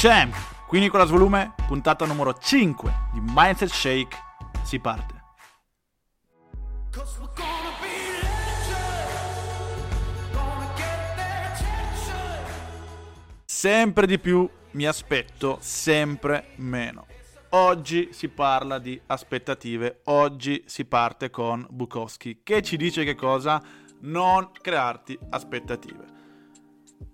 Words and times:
Champ, 0.00 0.32
qui 0.68 0.78
Nicolas 0.78 1.10
Volume, 1.10 1.54
puntata 1.66 2.06
numero 2.06 2.32
5 2.32 2.92
di 3.14 3.20
Mindset 3.20 3.68
Shake, 3.68 4.16
si 4.62 4.78
parte. 4.78 5.14
Sempre 13.44 14.06
di 14.06 14.20
più 14.20 14.48
mi 14.70 14.86
aspetto, 14.86 15.58
sempre 15.60 16.50
meno. 16.58 17.06
Oggi 17.48 18.10
si 18.12 18.28
parla 18.28 18.78
di 18.78 19.00
aspettative, 19.06 20.02
oggi 20.04 20.62
si 20.66 20.84
parte 20.84 21.28
con 21.28 21.66
Bukowski 21.68 22.42
che 22.44 22.62
ci 22.62 22.76
dice 22.76 23.02
che 23.02 23.16
cosa? 23.16 23.60
Non 24.02 24.52
crearti 24.52 25.18
aspettative. 25.30 26.17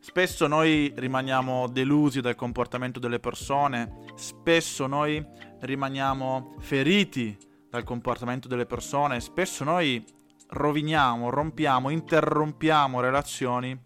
Spesso 0.00 0.46
noi 0.46 0.92
rimaniamo 0.94 1.66
delusi 1.68 2.20
dal 2.20 2.34
comportamento 2.34 2.98
delle 2.98 3.20
persone, 3.20 4.04
spesso 4.14 4.86
noi 4.86 5.24
rimaniamo 5.60 6.54
feriti 6.58 7.36
dal 7.68 7.84
comportamento 7.84 8.46
delle 8.46 8.66
persone, 8.66 9.20
spesso 9.20 9.64
noi 9.64 10.04
roviniamo, 10.48 11.30
rompiamo, 11.30 11.90
interrompiamo 11.90 13.00
relazioni 13.00 13.78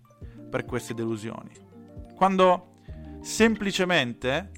per 0.51 0.65
queste 0.65 0.95
delusioni. 0.95 1.51
Quando 2.15 2.81
semplicemente, 3.21 4.51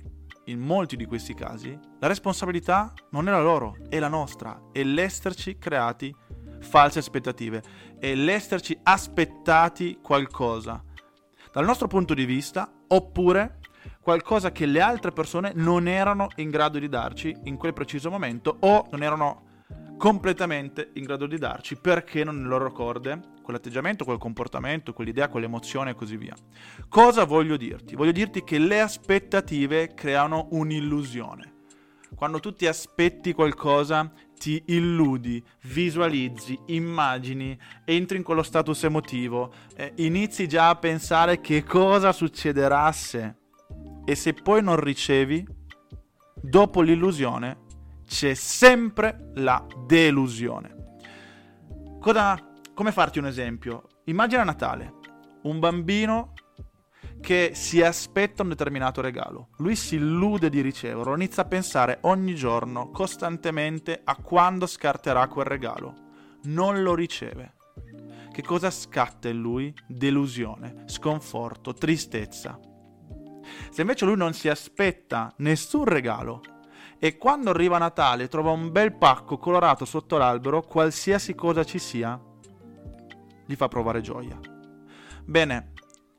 in 0.46 0.60
molti 0.60 0.96
di 0.96 1.04
questi 1.04 1.34
casi, 1.34 1.78
la 1.98 2.06
responsabilità 2.06 2.92
non 3.10 3.28
è 3.28 3.30
la 3.30 3.42
loro, 3.42 3.76
è 3.88 3.98
la 3.98 4.08
nostra, 4.08 4.60
è 4.72 4.82
l'esserci 4.82 5.58
creati 5.58 6.14
false 6.60 6.98
aspettative, 6.98 7.62
è 7.98 8.14
l'esserci 8.14 8.78
aspettati 8.82 9.98
qualcosa 10.02 10.84
dal 11.52 11.64
nostro 11.64 11.88
punto 11.88 12.14
di 12.14 12.24
vista, 12.24 12.70
oppure 12.88 13.58
qualcosa 14.00 14.52
che 14.52 14.66
le 14.66 14.80
altre 14.80 15.12
persone 15.12 15.52
non 15.54 15.88
erano 15.88 16.28
in 16.36 16.50
grado 16.50 16.78
di 16.78 16.88
darci 16.88 17.34
in 17.44 17.56
quel 17.56 17.72
preciso 17.72 18.10
momento 18.10 18.56
o 18.60 18.86
non 18.90 19.02
erano 19.02 19.48
completamente 19.96 20.90
in 20.94 21.04
grado 21.04 21.26
di 21.26 21.36
darci 21.36 21.76
perché 21.76 22.24
non 22.24 22.36
nelle 22.36 22.48
loro 22.48 22.72
corde 22.72 23.20
quell'atteggiamento, 23.42 24.04
quel 24.04 24.16
comportamento, 24.16 24.92
quell'idea, 24.92 25.28
quell'emozione 25.28 25.90
e 25.90 25.94
così 25.94 26.16
via. 26.16 26.34
Cosa 26.88 27.24
voglio 27.24 27.56
dirti? 27.56 27.96
Voglio 27.96 28.12
dirti 28.12 28.42
che 28.42 28.58
le 28.58 28.80
aspettative 28.80 29.92
creano 29.92 30.48
un'illusione. 30.52 31.52
Quando 32.14 32.40
tu 32.40 32.54
ti 32.54 32.66
aspetti 32.66 33.32
qualcosa 33.32 34.10
ti 34.40 34.62
illudi, 34.68 35.44
visualizzi, 35.64 36.58
immagini, 36.68 37.58
entri 37.84 38.16
in 38.16 38.22
quello 38.22 38.42
status 38.42 38.84
emotivo, 38.84 39.52
eh, 39.76 39.92
inizi 39.96 40.48
già 40.48 40.70
a 40.70 40.76
pensare 40.76 41.42
che 41.42 41.62
cosa 41.62 42.10
succederà 42.10 42.90
se. 42.90 43.34
E 44.06 44.14
se 44.14 44.32
poi 44.32 44.62
non 44.62 44.80
ricevi, 44.80 45.46
dopo 46.40 46.80
l'illusione 46.80 47.66
c'è 48.06 48.32
sempre 48.32 49.30
la 49.34 49.62
delusione. 49.86 50.96
Cosa, 52.00 52.38
come 52.72 52.92
farti 52.92 53.18
un 53.18 53.26
esempio? 53.26 53.88
Immagina 54.04 54.42
Natale, 54.42 54.94
un 55.42 55.58
bambino 55.58 56.32
che 57.20 57.52
si 57.54 57.82
aspetta 57.82 58.42
un 58.42 58.48
determinato 58.48 59.00
regalo. 59.00 59.48
Lui 59.58 59.76
si 59.76 59.96
illude 59.96 60.48
di 60.48 60.60
riceverlo, 60.60 61.14
inizia 61.14 61.42
a 61.42 61.46
pensare 61.46 61.98
ogni 62.02 62.34
giorno, 62.34 62.90
costantemente, 62.90 64.00
a 64.02 64.16
quando 64.16 64.66
scarterà 64.66 65.28
quel 65.28 65.46
regalo. 65.46 65.94
Non 66.44 66.82
lo 66.82 66.94
riceve. 66.94 67.54
Che 68.32 68.42
cosa 68.42 68.70
scatta 68.70 69.28
in 69.28 69.40
lui? 69.40 69.74
Delusione, 69.86 70.84
sconforto, 70.86 71.74
tristezza. 71.74 72.58
Se 73.70 73.80
invece 73.80 74.04
lui 74.04 74.16
non 74.16 74.32
si 74.32 74.48
aspetta 74.48 75.32
nessun 75.38 75.84
regalo 75.84 76.40
e 76.98 77.16
quando 77.16 77.50
arriva 77.50 77.78
Natale 77.78 78.28
trova 78.28 78.50
un 78.50 78.70
bel 78.70 78.94
pacco 78.94 79.38
colorato 79.38 79.84
sotto 79.84 80.16
l'albero, 80.16 80.62
qualsiasi 80.62 81.34
cosa 81.34 81.64
ci 81.64 81.78
sia, 81.78 82.20
gli 83.46 83.54
fa 83.54 83.68
provare 83.68 84.00
gioia. 84.00 84.38
Bene, 85.24 85.72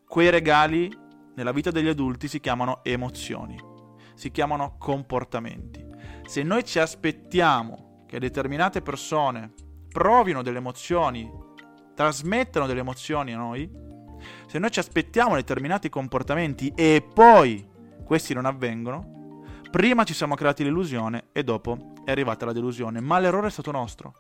quei 0.08 0.30
regali 0.30 0.92
nella 1.42 1.54
vita 1.54 1.72
degli 1.72 1.88
adulti 1.88 2.28
si 2.28 2.40
chiamano 2.40 2.82
emozioni, 2.84 3.60
si 4.14 4.30
chiamano 4.30 4.76
comportamenti. 4.78 5.84
Se 6.28 6.44
noi 6.44 6.64
ci 6.64 6.78
aspettiamo 6.78 8.06
che 8.06 8.20
determinate 8.20 8.84
persone 8.84 9.52
provino 9.90 10.44
delle 10.44 10.60
emozioni, 10.60 11.30
trasmettano 11.96 12.68
delle 12.68 12.82
emozioni 12.82 13.34
a 13.34 13.38
noi, 13.38 13.68
se 14.46 14.60
noi 14.60 14.70
ci 14.70 14.78
aspettiamo 14.78 15.34
determinati 15.34 15.90
comportamenti 15.90 16.72
e 16.76 17.04
poi 17.12 17.68
questi 18.06 18.36
non 18.36 18.46
avvengono, 18.46 19.42
prima 19.72 20.04
ci 20.04 20.14
siamo 20.14 20.36
creati 20.36 20.64
l'illusione 20.64 21.30
e 21.32 21.44
dopo 21.44 21.94
è 22.06 22.12
arrivata 22.12 22.46
la 22.46 22.54
delusione, 22.54 23.00
ma 23.00 23.18
l'errore 23.18 23.48
è 23.48 23.52
stato 23.52 23.72
nostro. 23.72 24.14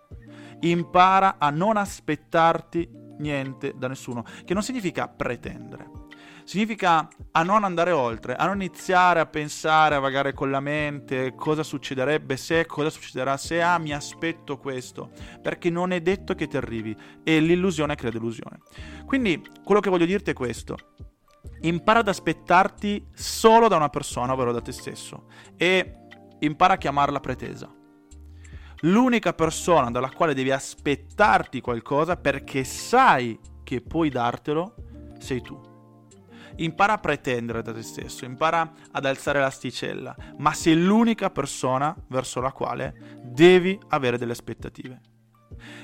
Impara 0.61 1.35
a 1.37 1.51
non 1.51 1.77
aspettarti 1.77 2.89
niente 3.19 3.73
da 3.77 3.87
nessuno, 3.87 4.25
che 4.43 4.55
non 4.55 4.63
significa 4.63 5.07
pretendere. 5.07 6.00
Significa 6.51 7.07
a 7.31 7.43
non 7.43 7.63
andare 7.63 7.91
oltre, 7.91 8.35
a 8.35 8.45
non 8.45 8.55
iniziare 8.55 9.21
a 9.21 9.25
pensare, 9.25 9.95
a 9.95 9.99
vagare 9.99 10.33
con 10.33 10.51
la 10.51 10.59
mente 10.59 11.33
cosa 11.33 11.63
succederebbe 11.63 12.35
se, 12.35 12.65
cosa 12.65 12.89
succederà 12.89 13.37
se, 13.37 13.61
ah 13.61 13.77
mi 13.77 13.93
aspetto 13.93 14.57
questo, 14.57 15.11
perché 15.41 15.69
non 15.69 15.93
è 15.93 16.01
detto 16.01 16.35
che 16.35 16.47
ti 16.47 16.57
arrivi 16.57 16.93
e 17.23 17.39
l'illusione 17.39 17.95
crea 17.95 18.11
delusione. 18.11 18.59
Quindi 19.05 19.41
quello 19.63 19.79
che 19.79 19.89
voglio 19.89 20.03
dirti 20.03 20.31
è 20.31 20.33
questo, 20.33 20.75
impara 21.61 21.99
ad 21.99 22.09
aspettarti 22.09 23.07
solo 23.13 23.69
da 23.69 23.77
una 23.77 23.87
persona, 23.87 24.33
ovvero 24.33 24.51
da 24.51 24.59
te 24.59 24.73
stesso, 24.73 25.27
e 25.55 25.99
impara 26.39 26.73
a 26.73 26.77
chiamarla 26.77 27.21
pretesa 27.21 27.73
l'unica 28.81 29.31
persona 29.31 29.89
dalla 29.89 30.09
quale 30.09 30.33
devi 30.33 30.51
aspettarti 30.51 31.61
qualcosa 31.61 32.17
perché 32.17 32.65
sai 32.65 33.39
che 33.63 33.79
puoi 33.79 34.09
dartelo 34.09 34.75
sei 35.17 35.41
tu. 35.41 35.70
Impara 36.57 36.93
a 36.93 36.97
pretendere 36.97 37.61
da 37.61 37.73
te 37.73 37.81
stesso, 37.81 38.25
impara 38.25 38.71
ad 38.91 39.05
alzare 39.05 39.39
l'asticella, 39.39 40.15
ma 40.37 40.53
sei 40.53 40.81
l'unica 40.81 41.29
persona 41.29 41.95
verso 42.07 42.39
la 42.41 42.51
quale 42.51 43.19
devi 43.23 43.79
avere 43.89 44.17
delle 44.17 44.33
aspettative. 44.33 45.01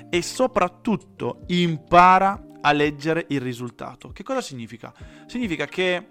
E 0.09 0.21
soprattutto 0.21 1.43
impara 1.47 2.41
a 2.61 2.71
leggere 2.71 3.25
il 3.29 3.41
risultato. 3.41 4.09
Che 4.09 4.23
cosa 4.23 4.41
significa? 4.41 4.93
Significa 5.25 5.65
che 5.65 6.09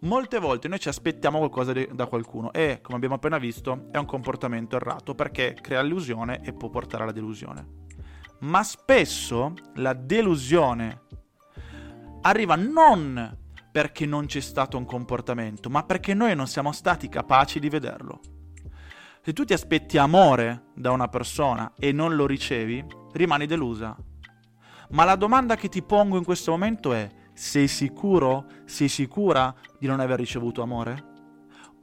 molte 0.00 0.38
volte 0.38 0.68
noi 0.68 0.78
ci 0.78 0.88
aspettiamo 0.88 1.38
qualcosa 1.38 1.72
da 1.72 2.06
qualcuno 2.06 2.52
e, 2.52 2.80
come 2.80 2.96
abbiamo 2.96 3.16
appena 3.16 3.38
visto, 3.38 3.88
è 3.90 3.96
un 3.96 4.06
comportamento 4.06 4.76
errato 4.76 5.14
perché 5.14 5.56
crea 5.60 5.80
illusione 5.80 6.40
e 6.42 6.52
può 6.52 6.68
portare 6.68 7.02
alla 7.02 7.12
delusione. 7.12 7.78
Ma 8.40 8.62
spesso 8.62 9.54
la 9.74 9.92
delusione 9.92 11.02
arriva 12.22 12.54
non 12.54 13.38
perché 13.70 14.06
non 14.06 14.26
c'è 14.26 14.40
stato 14.40 14.76
un 14.76 14.84
comportamento, 14.84 15.70
ma 15.70 15.84
perché 15.84 16.14
noi 16.14 16.34
non 16.34 16.46
siamo 16.46 16.72
stati 16.72 17.08
capaci 17.08 17.60
di 17.60 17.68
vederlo. 17.68 18.20
Se 19.22 19.32
tu 19.32 19.44
ti 19.44 19.52
aspetti 19.52 19.98
amore 19.98 20.68
da 20.74 20.90
una 20.90 21.08
persona 21.08 21.74
e 21.78 21.92
non 21.92 22.16
lo 22.16 22.26
ricevi, 22.26 22.84
rimani 23.12 23.46
delusa. 23.46 23.96
Ma 24.90 25.04
la 25.04 25.14
domanda 25.14 25.56
che 25.56 25.68
ti 25.68 25.82
pongo 25.82 26.16
in 26.16 26.24
questo 26.24 26.50
momento 26.50 26.92
è 26.92 27.08
sei 27.32 27.68
sicuro? 27.68 28.46
Sei 28.64 28.88
sicura 28.88 29.54
di 29.78 29.86
non 29.86 30.00
aver 30.00 30.18
ricevuto 30.18 30.62
amore? 30.62 31.08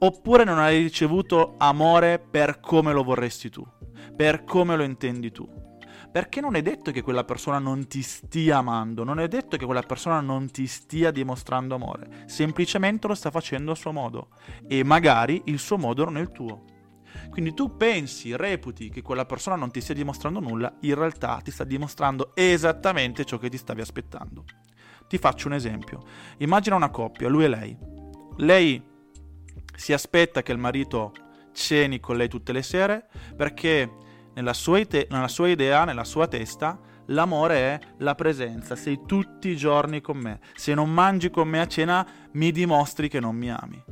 Oppure 0.00 0.44
non 0.44 0.58
hai 0.58 0.82
ricevuto 0.82 1.54
amore 1.58 2.18
per 2.18 2.60
come 2.60 2.92
lo 2.92 3.02
vorresti 3.02 3.50
tu, 3.50 3.66
per 4.14 4.44
come 4.44 4.76
lo 4.76 4.82
intendi 4.82 5.30
tu? 5.30 5.67
Perché 6.10 6.40
non 6.40 6.54
è 6.54 6.62
detto 6.62 6.90
che 6.90 7.02
quella 7.02 7.24
persona 7.24 7.58
non 7.58 7.86
ti 7.86 8.02
stia 8.02 8.58
amando, 8.58 9.04
non 9.04 9.20
è 9.20 9.28
detto 9.28 9.56
che 9.56 9.66
quella 9.66 9.82
persona 9.82 10.20
non 10.20 10.50
ti 10.50 10.66
stia 10.66 11.10
dimostrando 11.10 11.74
amore, 11.74 12.24
semplicemente 12.26 13.06
lo 13.06 13.14
sta 13.14 13.30
facendo 13.30 13.72
a 13.72 13.74
suo 13.74 13.92
modo 13.92 14.28
e 14.66 14.82
magari 14.84 15.42
il 15.46 15.58
suo 15.58 15.76
modo 15.76 16.04
non 16.04 16.16
è 16.16 16.20
il 16.20 16.32
tuo. 16.32 16.64
Quindi 17.30 17.54
tu 17.54 17.76
pensi, 17.76 18.34
reputi 18.36 18.88
che 18.88 19.02
quella 19.02 19.26
persona 19.26 19.56
non 19.56 19.70
ti 19.70 19.80
stia 19.80 19.94
dimostrando 19.94 20.40
nulla, 20.40 20.74
in 20.80 20.94
realtà 20.94 21.40
ti 21.42 21.50
sta 21.50 21.64
dimostrando 21.64 22.32
esattamente 22.34 23.24
ciò 23.24 23.38
che 23.38 23.50
ti 23.50 23.56
stavi 23.56 23.80
aspettando. 23.80 24.44
Ti 25.06 25.18
faccio 25.18 25.46
un 25.48 25.54
esempio. 25.54 26.02
Immagina 26.38 26.76
una 26.76 26.90
coppia, 26.90 27.28
lui 27.28 27.44
e 27.44 27.48
lei. 27.48 27.76
Lei 28.38 28.82
si 29.74 29.92
aspetta 29.92 30.42
che 30.42 30.52
il 30.52 30.58
marito 30.58 31.12
ceni 31.52 32.00
con 32.00 32.16
lei 32.16 32.28
tutte 32.28 32.52
le 32.52 32.62
sere 32.62 33.08
perché 33.36 33.90
nella 34.34 34.52
sua, 34.52 34.78
ite- 34.78 35.06
nella 35.10 35.28
sua 35.28 35.48
idea, 35.48 35.84
nella 35.84 36.04
sua 36.04 36.26
testa, 36.26 36.78
l'amore 37.06 37.56
è 37.56 37.80
la 37.98 38.14
presenza, 38.14 38.76
sei 38.76 39.00
tutti 39.06 39.48
i 39.48 39.56
giorni 39.56 40.00
con 40.00 40.18
me. 40.18 40.40
Se 40.54 40.74
non 40.74 40.92
mangi 40.92 41.30
con 41.30 41.48
me 41.48 41.60
a 41.60 41.66
cena, 41.66 42.06
mi 42.32 42.50
dimostri 42.52 43.08
che 43.08 43.20
non 43.20 43.36
mi 43.36 43.50
ami. 43.50 43.82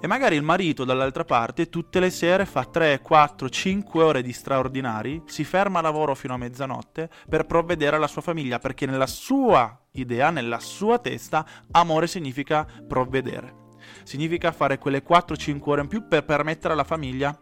E 0.00 0.06
magari 0.06 0.36
il 0.36 0.42
marito 0.42 0.84
dall'altra 0.84 1.24
parte 1.24 1.68
tutte 1.68 1.98
le 1.98 2.10
sere 2.10 2.46
fa 2.46 2.64
3, 2.64 3.00
4, 3.00 3.48
5 3.48 4.02
ore 4.02 4.22
di 4.22 4.32
straordinari, 4.32 5.22
si 5.26 5.42
ferma 5.42 5.80
a 5.80 5.82
lavoro 5.82 6.14
fino 6.14 6.34
a 6.34 6.36
mezzanotte 6.36 7.10
per 7.28 7.46
provvedere 7.46 7.96
alla 7.96 8.06
sua 8.06 8.22
famiglia, 8.22 8.60
perché 8.60 8.86
nella 8.86 9.08
sua 9.08 9.76
idea, 9.92 10.30
nella 10.30 10.60
sua 10.60 11.00
testa, 11.00 11.44
amore 11.72 12.06
significa 12.06 12.64
provvedere. 12.86 13.66
significa 14.04 14.52
fare 14.52 14.78
quelle 14.78 15.02
4-5 15.02 15.60
ore 15.64 15.80
in 15.80 15.88
più 15.88 16.06
per 16.06 16.24
permettere 16.24 16.74
alla 16.74 16.84
famiglia 16.84 17.36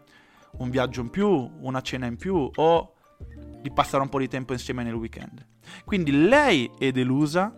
un 0.57 0.69
viaggio 0.69 1.01
in 1.01 1.09
più, 1.09 1.27
una 1.59 1.81
cena 1.81 2.05
in 2.05 2.17
più 2.17 2.49
o 2.55 2.93
di 3.61 3.71
passare 3.71 4.03
un 4.03 4.09
po' 4.09 4.19
di 4.19 4.27
tempo 4.27 4.53
insieme 4.53 4.83
nel 4.83 4.93
weekend. 4.93 5.45
Quindi 5.85 6.27
lei 6.27 6.69
è 6.77 6.91
delusa 6.91 7.55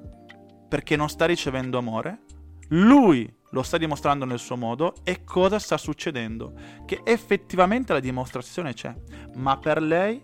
perché 0.68 0.95
non 0.95 1.09
sta 1.09 1.25
ricevendo 1.25 1.77
amore, 1.77 2.24
lui 2.69 3.31
lo 3.51 3.63
sta 3.63 3.77
dimostrando 3.77 4.25
nel 4.25 4.39
suo 4.39 4.56
modo 4.56 4.95
e 5.03 5.24
cosa 5.24 5.59
sta 5.59 5.77
succedendo? 5.77 6.53
Che 6.86 7.01
effettivamente 7.03 7.94
la 7.94 8.00
dimostrazione 8.00 8.74
c'è, 8.74 8.95
ma 9.35 9.57
per 9.57 9.81
lei 9.81 10.24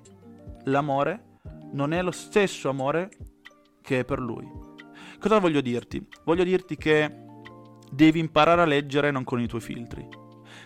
l'amore 0.66 1.38
non 1.72 1.94
è 1.94 2.02
lo 2.02 2.12
stesso 2.12 2.70
amore 2.70 3.10
che 3.82 4.00
è 4.00 4.06
per 4.06 4.20
lui. 4.20 4.48
Cosa 5.20 5.40
voglio 5.40 5.62
dirti? 5.62 6.06
Voglio 6.24 6.44
dirti 6.44 6.76
che 6.76 7.24
devi 7.92 8.20
imparare 8.20 8.62
a 8.62 8.66
leggere 8.66 9.12
non 9.12 9.24
con 9.24 9.40
i 9.42 9.48
tuoi 9.48 9.62
filtri. 9.62 10.08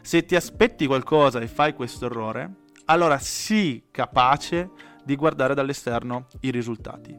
Se 0.01 0.25
ti 0.25 0.35
aspetti 0.35 0.87
qualcosa 0.87 1.39
e 1.39 1.47
fai 1.47 1.73
questo 1.73 2.05
errore, 2.05 2.67
allora 2.85 3.17
sii 3.19 3.87
capace 3.91 4.71
di 5.03 5.15
guardare 5.15 5.53
dall'esterno 5.53 6.27
i 6.41 6.51
risultati. 6.51 7.15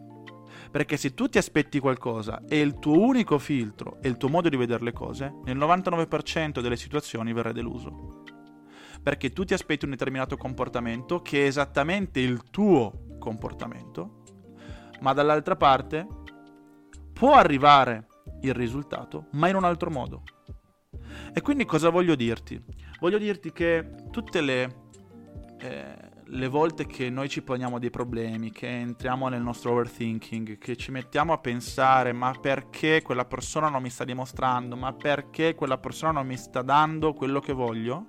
Perché 0.71 0.97
se 0.97 1.15
tu 1.15 1.29
ti 1.29 1.39
aspetti 1.39 1.81
qualcosa 1.81 2.43
e 2.49 2.61
il 2.61 2.79
tuo 2.79 2.99
unico 3.01 3.39
filtro 3.39 3.99
è 4.01 4.07
il 4.07 4.17
tuo 4.17 4.29
modo 4.29 4.49
di 4.49 4.57
vedere 4.57 4.85
le 4.85 4.93
cose, 4.93 5.35
nel 5.45 5.57
99% 5.57 6.61
delle 6.61 6.77
situazioni 6.77 7.33
verrai 7.33 7.53
deluso. 7.53 8.23
Perché 9.03 9.31
tu 9.31 9.45
ti 9.45 9.55
aspetti 9.55 9.85
un 9.85 9.91
determinato 9.93 10.37
comportamento 10.37 11.23
che 11.23 11.43
è 11.43 11.47
esattamente 11.47 12.21
il 12.21 12.51
tuo 12.51 13.17
comportamento, 13.19 14.23
ma 15.01 15.13
dall'altra 15.13 15.57
parte 15.57 16.07
può 17.13 17.35
arrivare 17.35 18.07
il 18.43 18.55
risultato, 18.55 19.27
ma 19.33 19.49
in 19.49 19.57
un 19.57 19.65
altro 19.65 19.91
modo. 19.91 20.23
E 21.33 21.41
quindi 21.41 21.65
cosa 21.65 21.91
voglio 21.91 22.15
dirti? 22.15 22.61
Voglio 23.01 23.19
dirti 23.19 23.53
che 23.53 23.95
tutte 24.11 24.41
le, 24.41 24.77
eh, 25.59 25.95
le 26.25 26.49
volte 26.49 26.87
che 26.87 27.11
noi 27.11 27.29
ci 27.29 27.43
poniamo 27.43 27.79
dei 27.79 27.91
problemi, 27.91 28.51
che 28.53 28.69
entriamo 28.69 29.29
nel 29.29 29.43
nostro 29.43 29.73
overthinking, 29.73 30.59
che 30.59 30.77
ci 30.77 30.91
mettiamo 30.91 31.33
a 31.33 31.39
pensare 31.39 32.13
ma 32.13 32.33
perché 32.33 33.03
quella 33.03 33.25
persona 33.25 33.69
non 33.69 33.83
mi 33.83 33.91
sta 33.91 34.05
dimostrando, 34.05 34.77
ma 34.77 34.93
perché 34.93 35.55
quella 35.55 35.79
persona 35.79 36.13
non 36.13 36.27
mi 36.27 36.37
sta 36.37 36.63
dando 36.63 37.13
quello 37.15 37.41
che 37.41 37.53
voglio, 37.53 38.07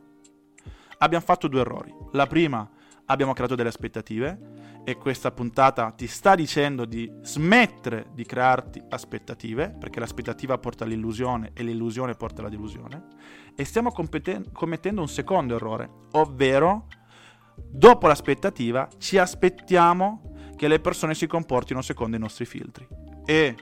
abbiamo 0.97 1.23
fatto 1.23 1.47
due 1.47 1.61
errori. 1.61 1.93
La 2.11 2.27
prima, 2.27 2.69
abbiamo 3.05 3.33
creato 3.33 3.55
delle 3.55 3.69
aspettative 3.69 4.70
e 4.83 4.97
questa 4.97 5.31
puntata 5.31 5.91
ti 5.91 6.07
sta 6.07 6.35
dicendo 6.35 6.85
di 6.85 7.11
smettere 7.21 8.07
di 8.13 8.25
crearti 8.25 8.81
aspettative, 8.89 9.69
perché 9.69 9.99
l'aspettativa 9.99 10.57
porta 10.57 10.83
all'illusione 10.83 11.51
e 11.53 11.63
l'illusione 11.63 12.15
porta 12.15 12.41
alla 12.41 12.49
delusione, 12.49 13.05
e 13.55 13.63
stiamo 13.63 13.91
competen- 13.91 14.51
commettendo 14.51 15.01
un 15.01 15.07
secondo 15.07 15.55
errore, 15.55 15.89
ovvero 16.11 16.87
dopo 17.55 18.07
l'aspettativa 18.07 18.87
ci 18.97 19.17
aspettiamo 19.17 20.33
che 20.55 20.67
le 20.67 20.79
persone 20.79 21.13
si 21.13 21.27
comportino 21.27 21.81
secondo 21.81 22.15
i 22.15 22.19
nostri 22.19 22.45
filtri. 22.45 22.87
E, 23.25 23.55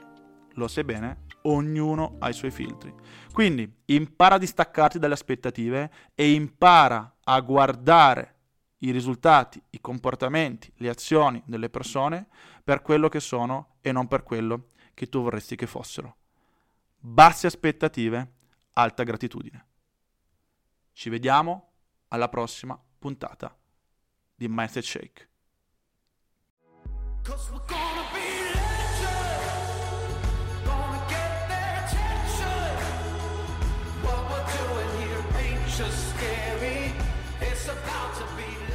lo 0.54 0.68
sai 0.68 0.84
bene, 0.84 1.24
ognuno 1.42 2.16
ha 2.18 2.28
i 2.28 2.34
suoi 2.34 2.50
filtri. 2.50 2.92
Quindi 3.32 3.70
impara 3.86 4.34
a 4.34 4.38
distaccarti 4.38 4.98
dalle 4.98 5.14
aspettative 5.14 5.90
e 6.14 6.32
impara 6.32 7.16
a 7.24 7.40
guardare 7.40 8.39
i 8.82 8.90
risultati, 8.90 9.62
i 9.70 9.80
comportamenti, 9.80 10.72
le 10.76 10.88
azioni 10.88 11.42
delle 11.46 11.68
persone 11.68 12.28
per 12.62 12.82
quello 12.82 13.08
che 13.08 13.20
sono 13.20 13.76
e 13.80 13.92
non 13.92 14.08
per 14.08 14.22
quello 14.22 14.66
che 14.94 15.08
tu 15.08 15.22
vorresti 15.22 15.56
che 15.56 15.66
fossero. 15.66 16.16
Basse 16.98 17.46
aspettative, 17.46 18.32
alta 18.74 19.02
gratitudine. 19.02 19.66
Ci 20.92 21.08
vediamo 21.08 21.72
alla 22.08 22.28
prossima 22.28 22.78
puntata 22.98 23.56
di 24.34 24.46
Mindset 24.48 24.84
Shake. 24.84 25.28
just 35.80 36.14
scary. 36.14 36.92
It's 37.40 37.66
about 37.68 38.14
to 38.18 38.24
be. 38.36 38.69